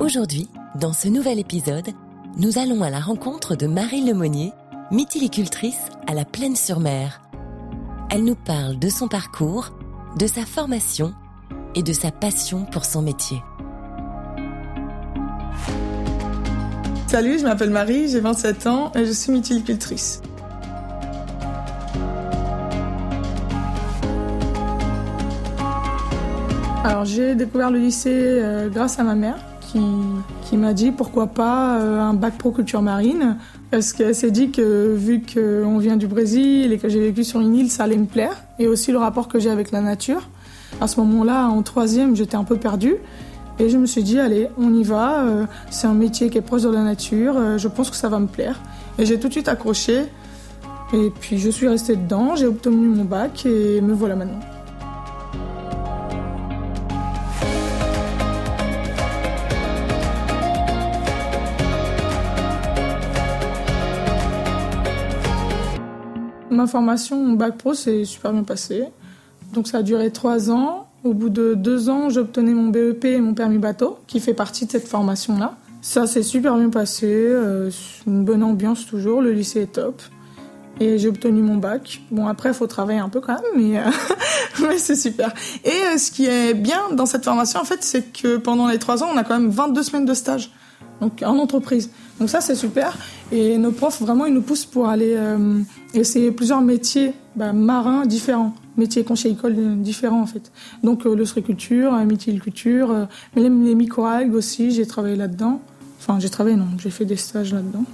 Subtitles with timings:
[0.00, 1.88] Aujourd'hui, dans ce nouvel épisode,
[2.36, 4.52] nous allons à la rencontre de Marie Lemonnier,
[4.90, 7.20] mythilicultrice à la Plaine-sur-Mer.
[8.10, 9.70] Elle nous parle de son parcours,
[10.18, 11.14] de sa formation
[11.74, 13.40] et de sa passion pour son métier.
[17.06, 20.22] Salut, je m'appelle Marie, j'ai 27 ans et je suis mythilicultrice.
[26.82, 31.78] Alors j'ai découvert le lycée euh, grâce à ma mère qui, m'a dit pourquoi pas
[31.78, 33.36] euh, un bac pro culture marine?
[33.70, 37.40] Parce qu'elle s'est dit que vu qu'on vient du Brésil et que j'ai vécu sur
[37.40, 40.28] une île, ça allait me plaire et aussi le rapport que j'ai avec la nature.
[40.80, 42.96] À ce moment-là, en troisième, j'étais un peu perdue
[43.60, 45.24] et je me suis dit allez, on y va.
[45.24, 47.58] euh, c'est un métier qui est proche de la nature.
[47.58, 48.58] je pense que ça va me plaire.
[48.98, 50.06] Et j'ai tout de suite accroché.
[50.94, 52.34] Et puis je suis restée dedans.
[52.36, 54.40] J'ai obtenu mon bac et me voilà maintenant.
[66.50, 68.84] Ma formation mon bac pro s'est super bien passée.
[69.52, 70.86] Donc ça a duré trois ans.
[71.02, 74.66] Au bout de deux ans, j'obtenais mon BEP et mon permis bateau, qui fait partie
[74.66, 75.56] de cette formation-là.
[75.80, 77.70] Ça s'est super bien passé, euh,
[78.06, 80.02] une bonne ambiance toujours, le lycée est top.
[80.78, 82.02] Et j'ai obtenu mon bac.
[82.10, 83.90] Bon, après, il faut travailler un peu quand même, mais, euh,
[84.60, 85.32] mais c'est super.
[85.64, 88.78] Et euh, ce qui est bien dans cette formation, en fait, c'est que pendant les
[88.78, 90.50] trois ans, on a quand même 22 semaines de stage,
[91.00, 91.90] donc en entreprise.
[92.18, 92.96] Donc ça, c'est super.
[93.32, 95.60] Et nos profs, vraiment, ils nous poussent pour aller euh,
[95.94, 100.50] essayer plusieurs métiers bah, marins différents, métiers conchylicole différents en fait.
[100.82, 103.04] Donc euh, l'ostréiculture, la mythiliculture, euh,
[103.36, 105.60] mais les, microalgues aussi, j'ai travaillé là-dedans.
[105.98, 107.84] Enfin, j'ai travaillé, non, j'ai fait des stages là-dedans.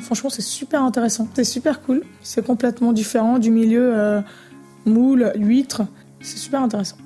[0.00, 1.28] Franchement, c'est super intéressant.
[1.34, 2.02] C'est super cool.
[2.22, 4.20] C'est complètement différent du milieu euh,
[4.84, 5.82] moule, huître.
[6.20, 6.96] C'est super intéressant.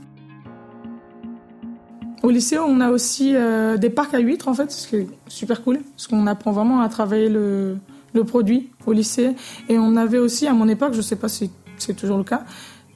[2.23, 5.09] Au lycée, on a aussi euh, des parcs à huîtres, en fait, ce qui est
[5.29, 7.79] super cool, parce qu'on apprend vraiment à travailler le,
[8.27, 9.35] produit au lycée.
[9.71, 12.45] Et on avait aussi, à mon époque, je sais pas si c'est toujours le cas,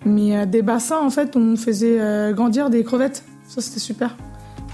[0.04, 3.24] mais euh, des bassins, en fait, on faisait euh, grandir des crevettes.
[3.48, 4.14] Ça, c'était super.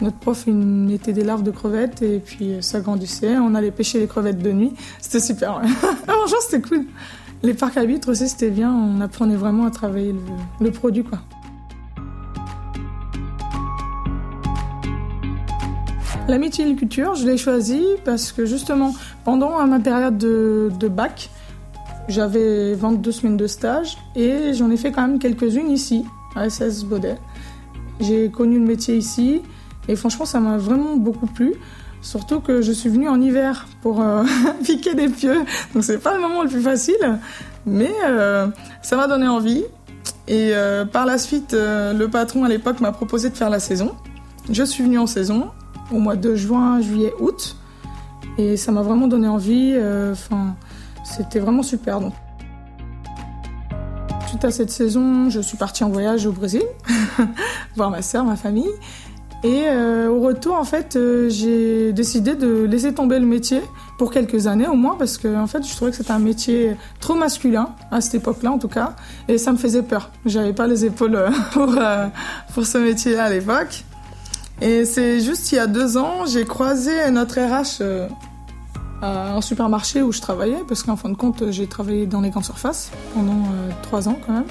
[0.01, 3.37] Notre prof, il mettait des larves de crevettes et puis ça grandissait.
[3.37, 4.73] On allait pêcher les crevettes de nuit.
[5.01, 5.69] C'était super, ouais.
[5.69, 6.87] Franchement, c'était cool.
[7.43, 8.73] Les parcs à huîtres aussi, c'était bien.
[8.73, 10.21] On apprenait vraiment à travailler le,
[10.65, 11.19] le produit, quoi.
[16.31, 21.29] La mythiliculture, je l'ai choisie parce que justement, pendant ma période de, de bac,
[22.07, 26.05] j'avais 22 semaines de stage et j'en ai fait quand même quelques-unes ici,
[26.37, 27.17] à SS Baudet.
[27.99, 29.43] J'ai connu le métier ici
[29.89, 31.55] et franchement, ça m'a vraiment beaucoup plu.
[32.01, 34.23] Surtout que je suis venue en hiver pour euh,
[34.65, 35.43] piquer des pieux,
[35.75, 37.19] donc c'est pas le moment le plus facile,
[37.67, 38.47] mais euh,
[38.83, 39.65] ça m'a donné envie.
[40.29, 43.97] Et euh, par la suite, le patron à l'époque m'a proposé de faire la saison.
[44.49, 45.51] Je suis venue en saison
[45.93, 47.57] au mois de juin, juillet, août,
[48.39, 49.73] et ça m'a vraiment donné envie.
[49.75, 50.55] euh, Enfin,
[51.05, 52.01] c'était vraiment super.
[52.01, 52.13] Donc.
[54.29, 56.63] Suite à cette saison, je suis partie en voyage au Brésil,
[57.77, 58.71] voir ma sœur, ma famille.
[59.43, 63.63] Et euh, au retour, en fait, euh, j'ai décidé de laisser tomber le métier
[63.99, 66.77] pour quelques années au moins, parce que en fait, je trouvais que c'était un métier
[67.01, 68.95] trop masculin à cette époque-là, en tout cas,
[69.29, 70.11] et ça me faisait peur.
[70.27, 71.19] J'avais pas les épaules
[71.53, 71.75] pour
[72.55, 73.85] pour ce métier-là à l'époque.
[74.61, 78.09] Et c'est juste il y a deux ans, j'ai croisé notre RH euh,
[79.01, 82.29] à un supermarché où je travaillais, parce qu'en fin de compte, j'ai travaillé dans les
[82.29, 84.45] grandes surfaces pendant euh, trois ans quand même.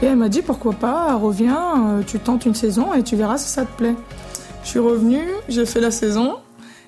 [0.00, 3.36] Et elle m'a dit pourquoi pas, reviens, euh, tu tentes une saison et tu verras
[3.36, 3.94] si ça te plaît.
[4.64, 6.36] Je suis revenue, j'ai fait la saison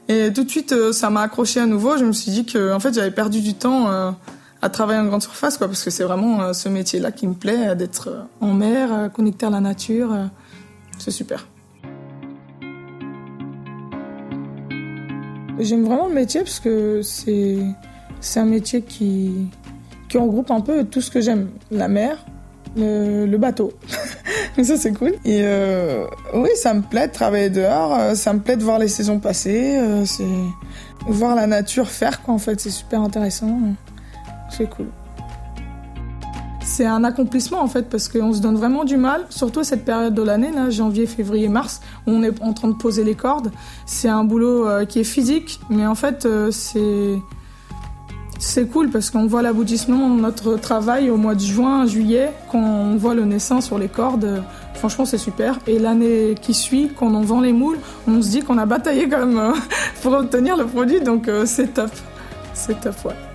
[0.08, 1.98] et tout de suite ça m'a accroché à nouveau.
[1.98, 3.88] Je me suis dit que en fait j'avais perdu du temps
[4.62, 8.26] à travailler en grande surface parce que c'est vraiment ce métier-là qui me plaît, d'être
[8.41, 10.14] en mer, connecté à la nature,
[10.98, 11.46] c'est super.
[15.59, 17.59] J'aime vraiment le métier parce que c'est
[18.20, 19.48] c'est un métier qui
[20.09, 22.25] qui regroupe un peu tout ce que j'aime, la mer,
[22.76, 23.72] le, le bateau.
[24.62, 25.14] Ça c'est cool.
[25.25, 28.79] Et euh, oui, ça me plaît de travailler dehors, euh, ça me plaît de voir
[28.79, 30.25] les saisons passer, euh, c'est
[31.06, 33.58] voir la nature faire quoi en fait, c'est super intéressant.
[34.50, 34.87] C'est cool.
[36.76, 39.85] C'est un accomplissement en fait parce qu'on se donne vraiment du mal, surtout à cette
[39.85, 43.15] période de l'année, là, janvier, février, mars, où on est en train de poser les
[43.15, 43.53] cordes.
[43.87, 47.17] C'est un boulot euh, qui est physique, mais en fait euh, c'est
[48.41, 52.59] c'est cool parce qu'on voit l'aboutissement de notre travail au mois de juin, juillet, quand
[52.59, 54.43] on voit le naissin sur les cordes.
[54.75, 55.61] Franchement, c'est super.
[55.69, 57.79] Et l'année qui suit, quand on vend les moules,
[58.09, 59.53] on se dit qu'on a bataillé quand même euh,
[60.03, 61.93] pour obtenir le produit, donc c'est top.
[62.53, 63.33] C'est top, ouais.